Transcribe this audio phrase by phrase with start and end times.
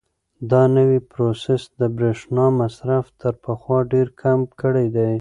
[0.51, 5.09] دا نوی پروسیسر د برېښنا مصرف تر پخوا ډېر کم کړی دی.